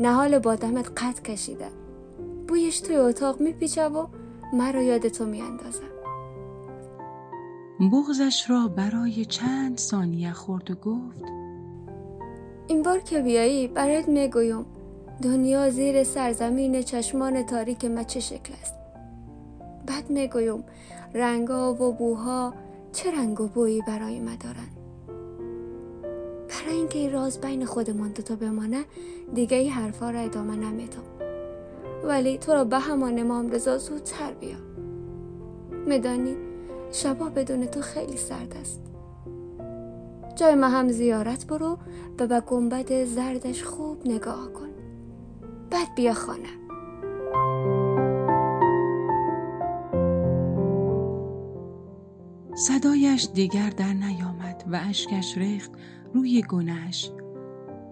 نهال 0.00 0.38
بادمت 0.38 0.88
قد 1.02 1.22
کشیده. 1.22 1.68
بویش 2.48 2.80
توی 2.80 2.96
اتاق 2.96 3.40
میپیچه 3.40 3.84
و 3.84 4.06
مرا 4.52 4.82
یاد 4.82 5.08
تو 5.08 5.24
میاندازه 5.26 5.97
بغزش 7.80 8.50
را 8.50 8.68
برای 8.68 9.24
چند 9.24 9.78
ثانیه 9.78 10.32
خورد 10.32 10.70
و 10.70 10.74
گفت 10.74 11.22
این 12.66 12.82
بار 12.82 12.98
که 12.98 13.20
بیایی 13.20 13.68
برات 13.68 14.08
می‌گویم. 14.08 14.66
دنیا 15.22 15.70
زیر 15.70 16.04
سرزمین 16.04 16.82
چشمان 16.82 17.42
تاریک 17.42 17.84
ما 17.84 18.02
چه 18.02 18.20
شکل 18.20 18.52
است؟ 18.62 18.74
بعد 19.86 20.10
می‌گویم 20.10 20.64
رنگا 21.14 21.74
و 21.74 21.92
بوها 21.92 22.54
چه 22.92 23.10
رنگ 23.10 23.40
و 23.40 23.46
بویی 23.46 23.82
برای 23.86 24.20
ما 24.20 24.34
دارن؟ 24.40 24.68
برای 26.48 26.76
اینکه 26.76 26.98
این 26.98 27.12
راز 27.12 27.40
بین 27.40 27.64
خودمان 27.64 28.12
دوتا 28.12 28.36
بمانه 28.36 28.84
دیگه 29.34 29.56
این 29.56 29.70
حرفا 29.70 30.10
را 30.10 30.20
ادامه 30.20 30.56
نمیدم. 30.56 31.02
ولی 32.04 32.38
تو 32.38 32.52
را 32.52 32.64
به 32.64 32.78
همان 32.78 33.18
امام 33.18 33.50
رضا 33.50 33.78
زودتر 33.78 34.32
بیا 34.40 34.56
میدانی؟ 35.86 36.47
شبا 36.92 37.28
بدون 37.28 37.66
تو 37.66 37.80
خیلی 37.80 38.16
سرد 38.16 38.56
است. 38.60 38.80
جای 40.36 40.54
ما 40.54 40.68
هم 40.68 40.88
زیارت 40.88 41.46
برو 41.46 41.78
و 42.18 42.26
به 42.26 42.40
گنبد 42.40 43.04
زردش 43.04 43.62
خوب 43.62 44.06
نگاه 44.06 44.52
کن. 44.52 44.68
بعد 45.70 45.94
بیا 45.96 46.14
خانه. 46.14 46.48
صدایش 52.54 53.28
دیگر 53.34 53.70
در 53.70 53.92
نیامد 53.92 54.64
و 54.72 54.80
اشکش 54.88 55.38
ریخت 55.38 55.72
روی 56.14 56.42
گنهش 56.42 57.10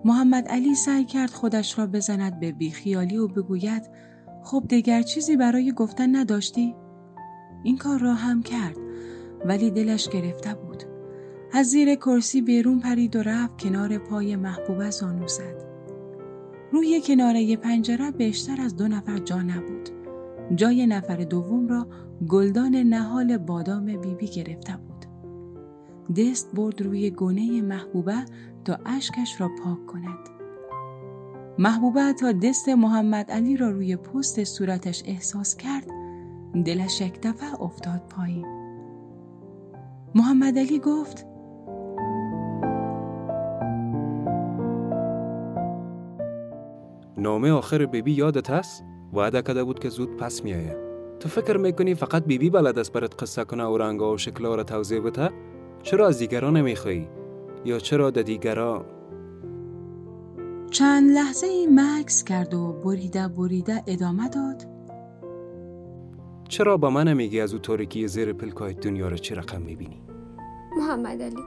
محمد 0.04 0.48
علی 0.48 0.74
سعی 0.74 1.04
کرد 1.04 1.30
خودش 1.30 1.78
را 1.78 1.86
بزند 1.86 2.40
به 2.40 2.52
بیخیالی 2.52 3.16
و 3.16 3.28
بگوید 3.28 3.82
خب 4.44 4.64
دیگر 4.68 5.02
چیزی 5.02 5.36
برای 5.36 5.72
گفتن 5.72 6.16
نداشتی؟ 6.16 6.74
این 7.62 7.78
کار 7.78 7.98
را 7.98 8.14
هم 8.14 8.42
کرد. 8.42 8.85
ولی 9.44 9.70
دلش 9.70 10.08
گرفته 10.08 10.54
بود. 10.54 10.82
از 11.52 11.66
زیر 11.66 11.94
کرسی 11.94 12.40
بیرون 12.42 12.80
پرید 12.80 13.16
و 13.16 13.22
رفت 13.22 13.58
کنار 13.58 13.98
پای 13.98 14.36
محبوبه 14.36 14.90
زانو 14.90 15.28
زد. 15.28 15.64
روی 16.72 17.00
کناره 17.00 17.56
پنجره 17.56 18.10
بیشتر 18.10 18.60
از 18.60 18.76
دو 18.76 18.88
نفر 18.88 19.18
جا 19.18 19.42
نبود 19.42 19.88
جای 20.54 20.86
نفر 20.86 21.16
دوم 21.16 21.68
را 21.68 21.86
گلدان 22.28 22.76
نهال 22.76 23.38
بادام 23.38 23.84
بیبی 23.84 24.26
گرفته 24.26 24.72
بود. 24.76 25.06
دست 26.16 26.54
برد 26.54 26.82
روی 26.82 27.10
گونه 27.10 27.62
محبوبه 27.62 28.24
تا 28.64 28.78
اشکش 28.86 29.40
را 29.40 29.50
پاک 29.64 29.86
کند. 29.86 30.28
محبوبه 31.58 32.12
تا 32.12 32.32
دست 32.32 32.68
محمد 32.68 33.30
علی 33.30 33.56
را 33.56 33.70
روی 33.70 33.96
پست 33.96 34.44
صورتش 34.44 35.02
احساس 35.06 35.56
کرد 35.56 35.86
دلش 36.64 37.00
یک 37.00 37.20
دفعه 37.22 37.62
افتاد 37.62 38.02
پایین. 38.10 38.65
محمد 40.16 40.58
علی 40.58 40.78
گفت 40.78 41.26
نامه 47.18 47.50
آخر 47.50 47.86
بیبی 47.86 48.12
یادت 48.12 48.50
هست؟ 48.50 48.84
وعده 49.12 49.42
کده 49.42 49.64
بود 49.64 49.78
که 49.78 49.88
زود 49.88 50.16
پس 50.16 50.44
میایه 50.44 50.76
تو 51.20 51.28
فکر 51.28 51.56
می‌کنی 51.56 51.94
فقط 51.94 52.24
بیبی 52.24 52.50
بلد 52.50 52.78
است 52.78 52.92
برات 52.92 53.22
قصه 53.22 53.44
کنه 53.44 53.64
و 53.64 53.78
رنگا 53.78 54.12
و 54.12 54.18
شکلها 54.18 54.54
را 54.54 54.64
توضیح 54.64 55.00
بده؟ 55.00 55.30
چرا 55.82 56.06
از 56.06 56.18
دیگران 56.18 56.56
نمیخوایی؟ 56.56 57.08
یا 57.64 57.78
چرا 57.78 58.10
د 58.10 58.22
دیگران 58.22 58.84
چند 60.70 61.10
لحظه 61.10 61.46
ای 61.46 61.68
مکس 61.70 62.24
کرد 62.24 62.54
و 62.54 62.72
بریده 62.72 63.28
بریده 63.28 63.82
ادامه 63.86 64.28
داد 64.28 64.66
چرا 66.48 66.76
با 66.76 66.90
من 66.90 67.14
میگی 67.14 67.40
از 67.40 67.52
او 67.52 67.58
تاریکی 67.58 68.08
زیر 68.08 68.32
پلکای 68.32 68.74
دنیا 68.74 69.08
رو 69.08 69.16
چه 69.16 69.34
رقم 69.34 69.62
می‌بینی؟ 69.62 70.05
محمد 70.76 71.22
علی. 71.22 71.44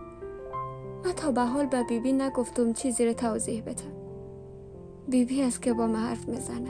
من 1.06 1.12
تا 1.12 1.32
به 1.32 1.42
حال 1.42 1.66
به 1.66 1.84
بیبی 1.84 2.14
نگفتم 2.14 2.74
چیزی 2.74 3.06
رو 3.06 3.14
توضیح 3.14 3.62
بده 3.62 3.84
بیبی 5.08 5.42
است 5.42 5.62
که 5.62 5.74
با 5.74 5.88
من 5.88 6.00
حرف 6.00 6.28
می‌زنه. 6.28 6.70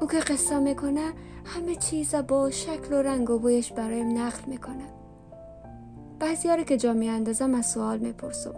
او 0.00 0.06
که 0.06 0.18
قصه 0.18 0.58
می‌کنه 0.58 1.12
همه 1.44 1.74
چیز 1.74 2.14
با 2.14 2.50
شکل 2.50 2.94
و 2.94 3.02
رنگ 3.02 3.30
و 3.30 3.38
بویش 3.38 3.72
برایم 3.72 4.18
نقل 4.18 4.42
می‌کنه. 4.46 4.84
بعضی 6.18 6.64
که 6.64 6.76
جا 6.76 6.92
میاندازم 6.92 7.54
از 7.54 7.66
سوال 7.66 7.98
می‌پرسم. 7.98 8.54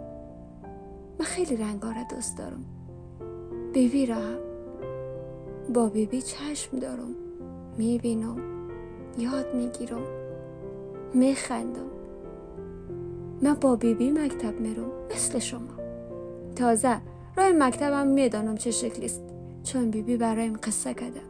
من 1.19 1.25
خیلی 1.25 1.55
رنگا 1.55 1.91
را 1.91 2.03
دوست 2.15 2.37
دارم. 2.37 2.65
بیبی 3.73 4.05
را 4.05 4.15
هم. 4.15 4.39
با 5.73 5.89
بیبی 5.89 6.21
چشم 6.21 6.79
دارم. 6.79 7.15
می‌بینم. 7.77 8.37
یاد 9.17 9.55
می‌گیرم. 9.55 10.03
میخندم. 11.13 12.02
من 13.43 13.53
با 13.53 13.75
بیبی 13.75 14.11
مکتب 14.11 14.59
میرم 14.59 14.91
مثل 15.15 15.39
شما. 15.39 15.73
تازه 16.55 16.97
راه 17.37 17.51
مکتبم 17.51 18.07
می‌دانم 18.07 18.55
چه 18.55 18.71
شکلیست 18.71 19.23
چون 19.63 19.91
بیبی 19.91 20.17
برایم 20.17 20.57
قصه 20.63 20.93
کده. 20.93 21.21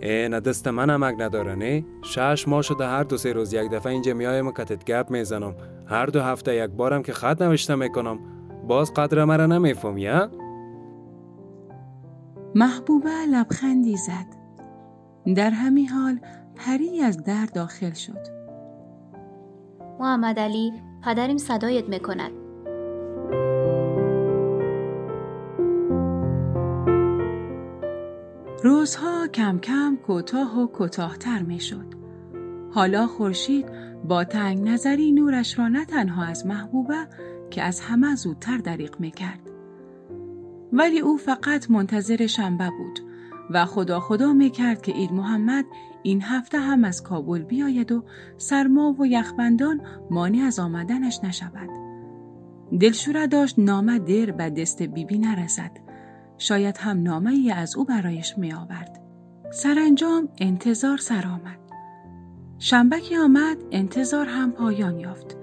ای 0.00 0.28
نه 0.28 0.40
دست 0.40 0.68
من 0.68 0.90
امک 0.90 1.14
نداره 1.18 1.54
نه؟ 1.54 1.84
شش 2.02 2.48
ماه 2.48 2.62
شده 2.62 2.86
هر 2.86 3.02
دو 3.02 3.16
سه 3.16 3.32
روز 3.32 3.52
یک 3.52 3.70
دفعه 3.70 3.92
اینجا 3.92 4.14
میایم 4.14 4.46
و 4.46 4.52
کتت 4.52 4.84
گپ 4.84 5.10
می‌زنم. 5.10 5.54
هر 5.86 6.06
دو 6.06 6.20
هفته 6.20 6.56
یک 6.56 6.70
بارم 6.70 7.02
که 7.02 7.12
خط 7.12 7.42
نوشته 7.42 7.74
می‌کنم. 7.74 8.18
باز 8.68 8.94
قدر 8.94 9.24
مرا 9.24 9.46
نمیفهم 9.46 9.98
یا 9.98 10.30
محبوبه 12.54 13.26
لبخندی 13.32 13.96
زد. 13.96 14.26
در 15.34 15.50
همین 15.50 15.88
حال 15.88 16.20
پری 16.56 17.00
از 17.00 17.24
در 17.24 17.46
داخل 17.54 17.92
شد. 17.92 18.33
محمد 20.00 20.38
علی 20.38 20.72
پدریم 21.04 21.38
صدایت 21.38 21.88
می‌کند 21.88 22.30
روزها 28.64 29.26
کم 29.26 29.58
کم 29.58 29.98
کوتاه 30.06 30.58
و 30.58 30.66
کوتاهتر 30.66 31.42
می‌شد. 31.42 31.94
حالا 32.72 33.06
خورشید 33.06 33.66
با 34.08 34.24
تنگ 34.24 34.68
نظری 34.68 35.12
نورش 35.12 35.58
را 35.58 35.68
نه 35.68 35.84
تنها 35.84 36.24
از 36.24 36.46
محبوبه 36.46 37.06
که 37.50 37.62
از 37.62 37.80
همه 37.80 38.14
زودتر 38.14 38.58
دریق 38.58 39.00
می‌کرد. 39.00 39.40
ولی 40.72 41.00
او 41.00 41.16
فقط 41.16 41.70
منتظر 41.70 42.26
شنبه 42.26 42.70
بود 42.78 43.00
و 43.50 43.64
خدا 43.64 44.00
خدا 44.00 44.32
می‌کرد 44.32 44.82
که 44.82 44.96
اید 44.96 45.12
محمد 45.12 45.64
این 46.02 46.22
هفته 46.22 46.58
هم 46.58 46.84
از 46.84 47.02
کابل 47.02 47.42
بیاید 47.42 47.92
و 47.92 48.04
سرما 48.36 48.96
و 48.98 49.06
یخبندان 49.06 49.80
مانع 50.10 50.38
از 50.46 50.58
آمدنش 50.58 51.20
نشود. 51.24 51.70
دلشوره 52.80 53.26
داشت 53.26 53.58
نامه 53.58 53.98
دیر 53.98 54.32
به 54.32 54.50
دست 54.50 54.82
بیبی 54.82 55.18
نرسد. 55.18 55.70
شاید 56.38 56.76
هم 56.76 57.02
نامه 57.02 57.30
ای 57.30 57.50
از 57.50 57.76
او 57.76 57.84
برایش 57.84 58.38
می 58.38 58.52
آورد. 58.52 59.00
سرانجام 59.52 60.28
انتظار 60.38 60.98
سر 60.98 61.26
آمد. 61.26 61.58
شنبه 62.58 63.00
که 63.00 63.18
آمد 63.18 63.56
انتظار 63.70 64.26
هم 64.26 64.52
پایان 64.52 65.00
یافت. 65.00 65.36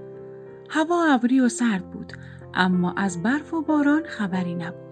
هوا 0.69 1.05
ابری 1.05 1.39
و 1.39 1.49
سرد 1.49 1.91
بود 1.91 2.13
اما 2.53 2.93
از 2.93 3.23
برف 3.23 3.53
و 3.53 3.61
باران 3.61 4.03
خبری 4.03 4.55
نبود. 4.55 4.90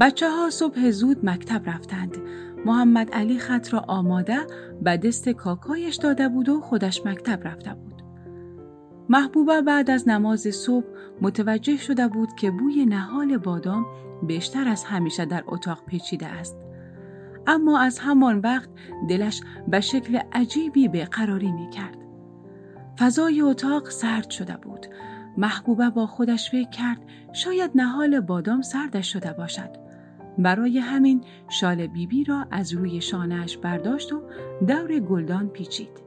بچه 0.00 0.30
ها 0.30 0.50
صبح 0.50 0.90
زود 0.90 1.24
مکتب 1.26 1.70
رفتند. 1.70 2.16
محمد 2.66 3.10
علی 3.10 3.38
خط 3.38 3.74
را 3.74 3.84
آماده 3.88 4.38
به 4.82 4.96
دست 4.96 5.28
کاکایش 5.28 5.96
داده 5.96 6.28
بود 6.28 6.48
و 6.48 6.60
خودش 6.60 7.06
مکتب 7.06 7.48
رفته 7.48 7.74
بود. 7.74 8.02
محبوبه 9.08 9.62
بعد 9.62 9.90
از 9.90 10.08
نماز 10.08 10.40
صبح 10.40 10.86
متوجه 11.20 11.76
شده 11.76 12.08
بود 12.08 12.28
که 12.34 12.50
بوی 12.50 12.86
نهال 12.86 13.38
بادام 13.38 13.86
بیشتر 14.22 14.68
از 14.68 14.84
همیشه 14.84 15.24
در 15.24 15.44
اتاق 15.46 15.84
پیچیده 15.86 16.26
است. 16.26 16.56
اما 17.46 17.80
از 17.80 17.98
همان 17.98 18.38
وقت 18.38 18.68
دلش 19.08 19.40
به 19.68 19.80
شکل 19.80 20.20
عجیبی 20.32 20.88
به 20.88 21.04
قراری 21.04 21.52
می 21.52 21.70
کرد. 21.70 21.96
فضای 22.98 23.40
اتاق 23.40 23.90
سرد 23.90 24.30
شده 24.30 24.56
بود. 24.56 24.86
محبوبه 25.36 25.90
با 25.90 26.06
خودش 26.06 26.50
فکر 26.50 26.70
کرد 26.70 26.98
شاید 27.32 27.70
نهال 27.74 28.20
بادام 28.20 28.62
سردش 28.62 29.12
شده 29.12 29.32
باشد. 29.32 29.70
برای 30.38 30.78
همین 30.78 31.24
شال 31.48 31.86
بیبی 31.86 32.24
را 32.24 32.46
از 32.50 32.72
روی 32.72 33.00
شانهش 33.00 33.56
برداشت 33.56 34.12
و 34.12 34.22
دور 34.66 34.98
گلدان 34.98 35.48
پیچید. 35.48 36.02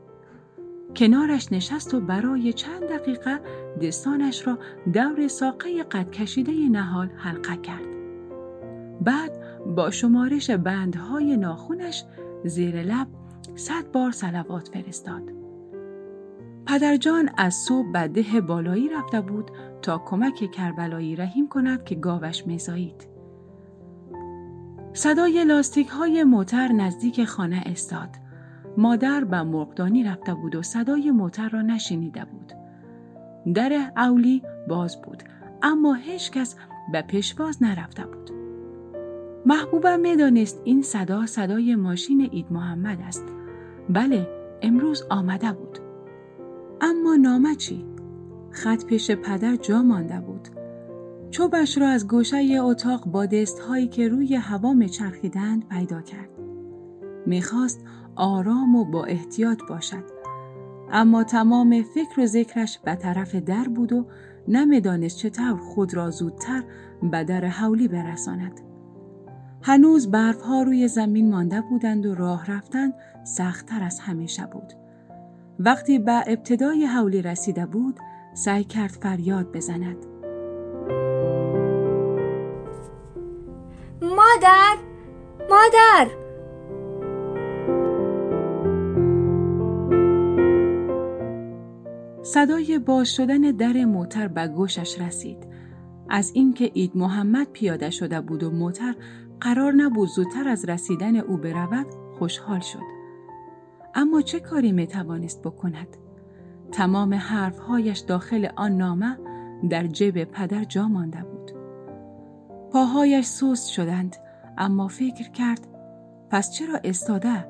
کنارش 0.96 1.52
نشست 1.52 1.94
و 1.94 2.00
برای 2.00 2.54
چند 2.54 2.84
دقیقه 2.84 3.40
دستانش 3.82 4.48
را 4.48 4.60
دور 4.94 5.28
ساقه 5.28 5.84
قد 5.84 6.12
کشیده 6.12 6.52
نهال 6.52 7.08
حلقه 7.08 7.58
کرد. 7.58 7.96
بعد 9.02 9.32
با 9.76 9.92
شمارش 9.92 10.50
بندهای 10.50 11.38
ناخونش 11.38 12.04
زیر 12.46 12.82
لب 12.82 13.08
صد 13.56 13.92
بار 13.92 14.12
سلوات 14.12 14.68
فرستاد. 14.68 15.45
پدرجان 16.68 17.30
از 17.38 17.54
صبح 17.54 17.92
به 17.92 18.08
ده 18.08 18.42
بالایی 18.42 18.90
رفته 18.90 19.22
بود 19.22 19.52
تا 19.82 19.98
کمک 20.06 20.52
کربلایی 20.52 21.16
رحیم 21.16 21.48
کند 21.48 21.84
که 21.84 21.96
گاوش 21.96 22.48
میزایید. 22.48 23.08
صدای 24.94 25.44
لاستیک 25.44 25.88
های 25.88 26.24
موتر 26.24 26.72
نزدیک 26.72 27.26
خانه 27.26 27.64
استاد. 27.66 28.10
مادر 28.78 29.24
به 29.24 29.44
مرغدانی 29.44 30.04
رفته 30.04 30.34
بود 30.34 30.56
و 30.56 30.62
صدای 30.62 31.12
موتر 31.12 31.50
را 31.50 31.62
نشنیده 31.62 32.26
بود. 32.26 32.54
در 33.54 33.92
اولی 33.98 34.42
باز 34.68 35.02
بود 35.02 35.24
اما 35.62 35.94
هیچ 35.94 36.32
کس 36.32 36.56
به 36.92 37.02
پشواز 37.02 37.64
نرفته 37.64 38.06
بود. 38.06 38.32
محبوبه 39.46 39.98
می‌دانست 39.98 40.62
این 40.64 40.82
صدا 40.82 41.26
صدای 41.26 41.76
ماشین 41.76 42.30
اید 42.32 42.52
محمد 42.52 43.02
است. 43.08 43.26
بله 43.90 44.28
امروز 44.62 45.04
آمده 45.10 45.52
بود. 45.52 45.85
اما 46.82 47.16
نامه 47.16 47.56
چی؟ 47.56 47.86
خط 48.52 48.86
پیش 48.86 49.12
پدر 49.12 49.56
جا 49.56 49.82
مانده 49.82 50.20
بود. 50.20 50.48
چوبش 51.32 51.78
را 51.78 51.88
از 51.88 52.08
گوشه 52.08 52.58
اتاق 52.62 53.06
با 53.06 53.26
دستهایی 53.26 53.88
که 53.88 54.08
روی 54.08 54.36
هوا 54.36 54.74
میچرخیدند 54.74 55.68
پیدا 55.68 56.02
کرد. 56.02 56.30
می‌خواست 57.26 57.86
آرام 58.16 58.76
و 58.76 58.86
با 58.86 59.06
احتیاط 59.06 59.60
باشد. 59.70 60.04
اما 60.92 61.24
تمام 61.24 61.82
فکر 61.82 62.22
و 62.22 62.26
ذکرش 62.26 62.80
به 62.80 62.96
طرف 62.96 63.36
در 63.36 63.64
بود 63.64 63.94
و 63.94 64.06
نمی‌دانست 64.48 65.18
چطور 65.18 65.58
خود 65.58 65.94
را 65.94 66.10
زودتر 66.10 66.64
به 67.12 67.24
در 67.24 67.46
حولی 67.46 67.88
برساند. 67.88 68.62
هنوز 69.62 70.12
برف 70.12 70.42
ها 70.42 70.62
روی 70.62 70.88
زمین 70.88 71.32
مانده 71.32 71.62
بودند 71.62 72.06
و 72.06 72.16
راه 72.16 72.52
رفتن 72.52 72.92
سختتر 73.24 73.84
از 73.84 74.00
همیشه 74.00 74.46
بود. 74.46 74.85
وقتی 75.60 76.00
به 76.00 76.24
ابتدای 76.28 76.86
حولی 76.86 77.22
رسیده 77.22 77.66
بود، 77.66 78.00
سعی 78.34 78.64
کرد 78.64 78.92
فریاد 79.02 79.52
بزند. 79.52 79.98
مادر! 84.02 84.76
مادر! 85.50 86.26
صدای 92.24 92.80
باز 92.80 93.16
شدن 93.16 93.42
در 93.42 93.86
موتر 93.86 94.28
به 94.28 94.48
گوشش 94.48 95.02
رسید. 95.02 95.38
از 96.10 96.32
اینکه 96.34 96.72
اید 96.74 96.92
محمد 96.96 97.48
پیاده 97.54 97.90
شده 97.90 98.22
بود 98.22 98.44
و 98.44 98.52
موتر 98.52 98.96
قرار 99.42 99.74
نبود 99.74 100.10
زودتر 100.10 100.48
از 100.48 100.70
رسیدن 100.70 101.16
او 101.16 101.38
برود 101.38 101.86
خوشحال 102.20 102.60
شد. 102.60 102.95
اما 103.96 104.22
چه 104.22 104.40
کاری 104.40 104.72
می 104.72 104.88
توانست 104.88 105.42
بکند؟ 105.42 105.98
تمام 106.72 107.14
حرفهایش 107.14 108.00
داخل 108.00 108.48
آن 108.56 108.78
نامه 108.78 109.18
در 109.70 109.88
جیب 109.88 110.24
پدر 110.24 110.64
جا 110.64 110.88
مانده 110.88 111.24
بود. 111.24 111.52
پاهایش 112.72 113.26
سست 113.26 113.68
شدند 113.68 114.16
اما 114.58 114.88
فکر 114.88 115.32
کرد 115.32 115.68
پس 116.30 116.52
چرا 116.52 116.80
استاده؟ 116.84 117.48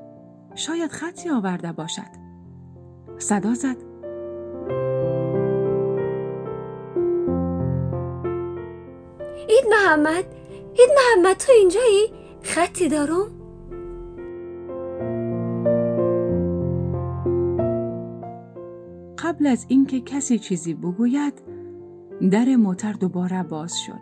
شاید 0.54 0.90
خطی 0.90 1.30
آورده 1.30 1.72
باشد. 1.72 2.26
صدا 3.18 3.54
زد. 3.54 3.76
اید 9.48 9.64
محمد 9.70 10.24
اید 10.78 10.90
محمد 10.96 11.36
تو 11.36 11.52
اینجایی؟ 11.52 12.12
خطی 12.42 12.88
دارم؟ 12.88 13.35
از 19.46 19.66
اینکه 19.68 20.00
کسی 20.00 20.38
چیزی 20.38 20.74
بگوید 20.74 21.42
در 22.30 22.56
موتر 22.56 22.92
دوباره 22.92 23.42
باز 23.42 23.74
شد. 23.78 24.00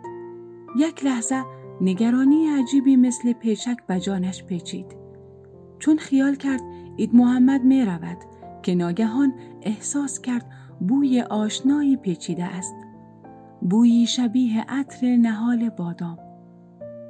یک 0.77 1.05
لحظه 1.05 1.43
نگرانی 1.81 2.47
عجیبی 2.47 2.95
مثل 2.95 3.33
پیچک 3.33 3.77
به 3.87 3.99
جانش 3.99 4.43
پیچید. 4.43 4.95
چون 5.79 5.97
خیال 5.97 6.35
کرد 6.35 6.61
اید 6.97 7.15
محمد 7.15 7.63
می 7.63 7.85
رود 7.85 8.17
که 8.63 8.75
ناگهان 8.75 9.33
احساس 9.61 10.21
کرد 10.21 10.45
بوی 10.79 11.21
آشنایی 11.21 11.97
پیچیده 11.97 12.43
است. 12.43 12.75
بویی 13.61 14.07
شبیه 14.07 14.65
عطر 14.69 15.15
نهال 15.15 15.69
بادام. 15.69 16.17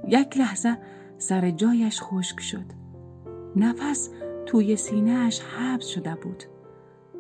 یک 0.08 0.38
لحظه 0.38 0.78
سر 1.18 1.52
جایش 1.52 2.02
خشک 2.02 2.40
شد. 2.40 2.66
نفس 3.56 4.10
توی 4.46 4.76
سینهاش 4.76 5.42
حبس 5.42 5.88
شده 5.88 6.16
بود. 6.16 6.44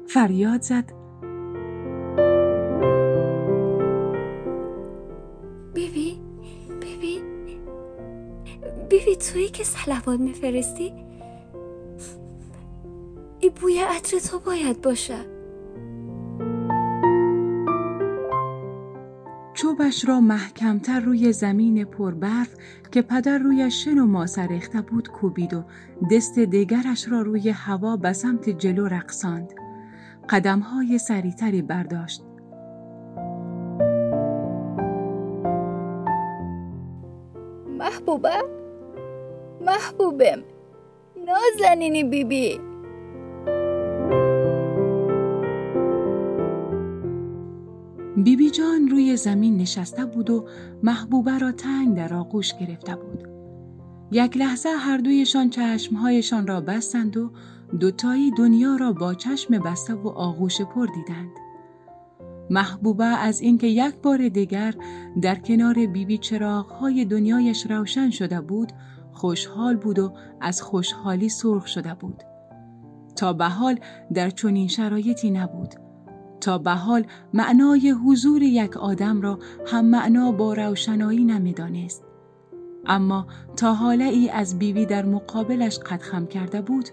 فریاد 0.08 0.62
زد 0.62 1.05
تویی 9.33 9.49
که 9.49 9.63
سلوات 9.63 10.19
میفرستی 10.19 10.93
ای 13.39 13.49
بوی 13.49 13.79
عطر 13.79 14.19
تو 14.19 14.39
باید 14.39 14.81
باشه 14.81 15.35
چوبش 19.53 20.05
را 20.07 20.19
محکمتر 20.19 20.99
روی 20.99 21.33
زمین 21.33 21.85
پربرف 21.85 22.55
که 22.91 23.01
پدر 23.01 23.38
روی 23.38 23.71
شن 23.71 23.99
و 23.99 24.25
ریخته 24.49 24.81
بود 24.81 25.07
کوبید 25.07 25.53
و 25.53 25.63
دست 26.11 26.39
دیگرش 26.39 27.07
را 27.07 27.21
روی 27.21 27.49
هوا 27.49 27.97
به 27.97 28.13
سمت 28.13 28.49
جلو 28.49 28.88
رقصاند. 28.88 29.53
قدمهای 30.29 30.97
سریعتری 30.97 31.61
برداشت. 31.61 32.23
محبوبه 37.79 38.55
محبوبم 39.65 40.43
نازنینی 41.25 42.04
بیبی 42.04 42.60
بیبی 48.15 48.36
بی 48.36 48.49
جان 48.49 48.88
روی 48.91 49.17
زمین 49.17 49.58
نشسته 49.58 50.06
بود 50.06 50.30
و 50.30 50.45
محبوبه 50.84 51.38
را 51.38 51.51
تنگ 51.51 51.95
در 51.97 52.13
آغوش 52.13 52.54
گرفته 52.54 52.95
بود. 52.95 53.28
یک 54.12 54.38
لحظه 54.38 54.69
هر 54.69 54.97
دویشان 54.97 55.49
چشمهایشان 55.49 56.47
را 56.47 56.62
بستند 56.62 57.17
و 57.17 57.32
دوتایی 57.80 58.32
دنیا 58.32 58.75
را 58.75 58.93
با 58.93 59.13
چشم 59.13 59.60
بسته 59.60 59.93
و 59.93 60.08
آغوش 60.08 60.62
پر 60.62 60.86
دیدند. 60.86 61.32
محبوبه 62.49 63.06
از 63.06 63.41
اینکه 63.41 63.67
یک 63.67 63.95
بار 63.95 64.30
دیگر 64.30 64.73
در 65.21 65.36
کنار 65.36 65.73
بیبی 65.86 66.19
های 66.80 67.06
دنیایش 67.06 67.65
روشن 67.69 68.10
شده 68.10 68.41
بود 68.41 68.71
خوشحال 69.15 69.75
بود 69.75 69.99
و 69.99 70.13
از 70.41 70.62
خوشحالی 70.62 71.30
سرخ 71.30 71.67
شده 71.67 71.93
بود. 71.93 72.23
تا 73.15 73.34
به 73.34 73.45
حال 73.45 73.80
در 74.13 74.30
چنین 74.30 74.67
شرایطی 74.67 75.32
نبود. 75.32 75.73
تا 76.41 76.58
به 76.58 76.71
حال 76.71 77.06
معنای 77.34 77.89
حضور 77.89 78.43
یک 78.43 78.78
آدم 78.78 79.21
را 79.21 79.39
هم 79.67 79.86
معنا 79.86 80.32
با 80.32 80.54
روشنایی 80.54 81.25
نمی‌دانست. 81.25 82.04
اما 82.86 83.28
تا 83.56 83.73
حاله 83.73 84.06
ای 84.06 84.30
از 84.30 84.60
بیوی 84.60 84.86
در 84.86 85.06
مقابلش 85.06 85.80
قد 85.80 86.01
خم 86.01 86.25
کرده 86.25 86.62
بود 86.62 86.89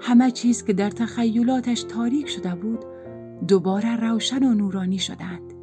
همه 0.00 0.30
چیز 0.30 0.64
که 0.64 0.72
در 0.72 0.90
تخیلاتش 0.90 1.82
تاریک 1.82 2.28
شده 2.28 2.54
بود 2.54 2.84
دوباره 3.48 3.96
روشن 3.96 4.42
و 4.42 4.54
نورانی 4.54 4.98
شدند. 4.98 5.54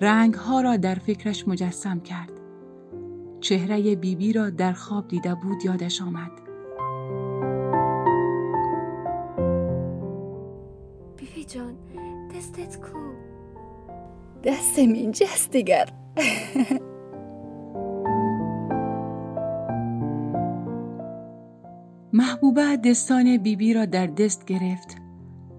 رنگ 0.00 0.34
ها 0.34 0.60
را 0.60 0.76
در 0.76 0.94
فکرش 0.94 1.48
مجسم 1.48 2.00
کرد. 2.00 2.33
چهره 3.44 3.96
بیبی 3.96 4.32
را 4.32 4.50
در 4.50 4.72
خواب 4.72 5.08
دیده 5.08 5.34
بود 5.34 5.64
یادش 5.64 6.02
آمد. 6.02 6.30
بیبی 11.16 11.44
جان 11.44 11.74
دستت 12.36 12.80
کو؟ 12.80 12.98
دستم 14.44 14.92
اینجاست 14.92 15.50
دیگر. 15.50 15.88
محبوبه 22.12 22.76
دستان 22.76 23.36
بیبی 23.36 23.74
را 23.74 23.84
در 23.84 24.06
دست 24.06 24.44
گرفت. 24.44 24.96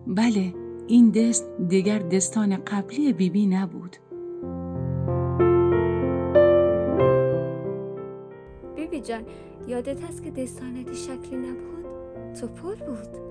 بله، 0.07 0.53
این 0.87 1.09
دست 1.09 1.45
دیگر 1.67 1.99
دستان 1.99 2.55
قبلی 2.55 3.13
بیبی 3.13 3.47
نبود. 3.47 3.95
بیبی 8.95 9.07
جان، 9.07 9.23
یادت 9.67 10.03
هست 10.03 10.23
که 10.23 10.31
دستانت 10.31 10.93
شکلی 10.93 11.37
نبود؟ 11.37 11.85
تو 12.39 12.47
پول 12.47 12.75
بود. 12.75 13.25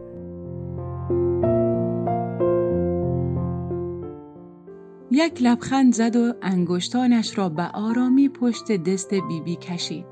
یک 5.11 5.43
لبخند 5.43 5.95
زد 5.95 6.17
و 6.17 6.33
انگشتانش 6.43 7.39
را 7.39 7.49
به 7.49 7.63
آرامی 7.63 8.29
پشت 8.29 8.73
دست 8.73 9.15
بیبی 9.15 9.57
کشید. 9.57 10.07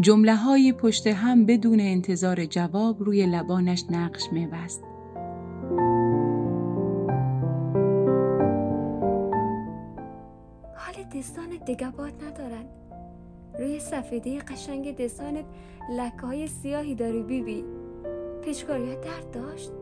جمله 0.00 0.36
های 0.36 0.72
پشت 0.72 1.06
هم 1.06 1.46
بدون 1.46 1.80
انتظار 1.80 2.44
جواب 2.44 3.02
روی 3.02 3.26
لبانش 3.26 3.84
نقش 3.90 4.28
بست. 4.52 4.84
حال 10.76 11.04
دستانت 11.14 11.64
دیگه 11.64 11.90
باد 11.90 12.12
ندارن 12.24 12.81
روی 13.62 13.80
سفیده 13.80 14.38
قشنگ 14.38 14.96
دستانت 14.96 15.44
لکه 15.90 16.26
های 16.26 16.46
سیاهی 16.46 16.94
داری 16.94 17.22
بیبی. 17.22 17.64
پشکاری 18.42 18.96
درد 18.96 19.30
داشت. 19.32 19.72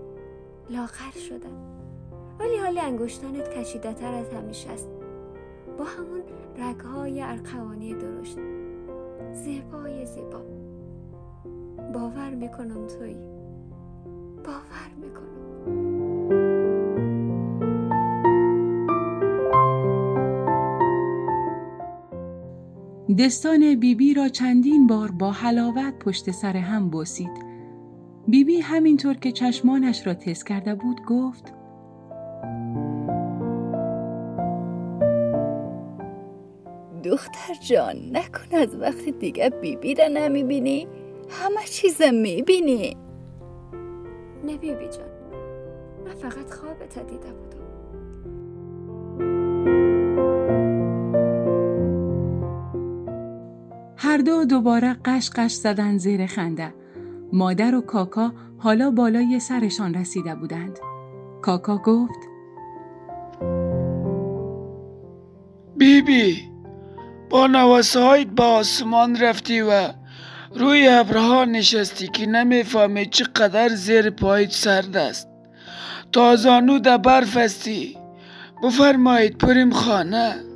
لاغر 0.70 1.18
شدن 1.28 1.80
ولی 2.38 2.56
حال 2.56 2.78
انگشتانت 2.78 3.50
کشیده 3.50 3.92
تر 3.92 4.14
از 4.14 4.30
همیشه 4.30 4.70
است. 4.70 4.88
با 5.78 5.84
همون 5.84 6.22
رگهای 6.58 7.22
ارقوانی 7.22 7.94
درشت. 7.94 8.38
زیبای 9.32 10.06
زیبا. 10.06 10.40
باور 11.94 12.30
می‌کنم 12.30 12.86
توی 12.86 13.14
باور 14.44 14.90
می‌کنم. 15.00 15.49
دستان 23.18 23.60
بیبی 23.60 23.94
بی 23.94 24.14
را 24.14 24.28
چندین 24.28 24.86
بار 24.86 25.10
با 25.10 25.30
حلاوت 25.30 25.98
پشت 25.98 26.30
سر 26.30 26.56
هم 26.56 26.90
بوسید. 26.90 27.30
بیبی 28.28 28.44
بی 28.44 28.60
همینطور 28.60 29.14
که 29.14 29.32
چشمانش 29.32 30.06
را 30.06 30.14
تست 30.14 30.46
کرده 30.46 30.74
بود 30.74 31.00
گفت 31.08 31.54
دختر 37.04 37.54
جان 37.68 37.96
نکن 38.12 38.56
از 38.56 38.76
وقتی 38.76 39.12
دیگه 39.12 39.50
بیبی 39.50 39.94
را 39.94 40.08
نمی‌بینی؟ 40.08 40.88
همه 41.28 41.64
چیز 41.64 42.02
می‌بینی. 42.02 42.96
نه 44.44 44.56
بیبی 44.56 44.88
جان 44.88 45.10
من 46.04 46.14
فقط 46.14 46.50
خوابت 46.50 46.98
دیده 46.98 47.32
بودم. 47.32 47.59
هر 54.20 54.26
دو 54.26 54.44
دوباره 54.44 54.96
قش 55.04 55.30
قش 55.30 55.52
زدن 55.52 55.98
زیر 55.98 56.26
خنده. 56.26 56.74
مادر 57.32 57.74
و 57.74 57.80
کاکا 57.80 58.32
حالا 58.58 58.90
بالای 58.90 59.40
سرشان 59.40 59.94
رسیده 59.94 60.34
بودند. 60.34 60.78
کاکا 61.42 61.76
گفت 61.78 62.18
بیبی 65.76 66.50
با 67.30 67.46
نواسه 67.46 68.24
با 68.24 68.44
آسمان 68.44 69.16
رفتی 69.20 69.60
و 69.60 69.88
روی 70.54 70.88
ابرها 70.88 71.44
نشستی 71.44 72.08
که 72.08 72.26
نمی‌فهمی 72.26 73.06
چقدر 73.06 73.68
زیر 73.68 74.10
پایت 74.10 74.50
سرد 74.50 74.96
است. 74.96 75.28
تازانو 76.12 76.78
در 76.78 76.98
برف 76.98 77.36
استی 77.36 77.96
بفرمایید 78.62 79.38
پریم 79.38 79.70
خانه. 79.70 80.49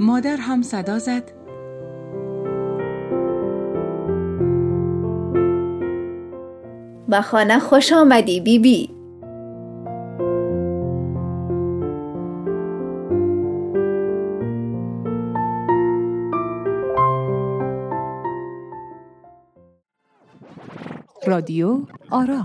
مادر 0.00 0.36
هم 0.36 0.62
صدا 0.62 0.98
زد 0.98 1.22
به 7.08 7.20
خانه 7.20 7.58
خوش 7.58 7.92
آمدی 7.92 8.40
بیبی 8.40 8.58
بی. 8.58 8.96
رادیو 21.26 21.80
آرا 22.10 22.44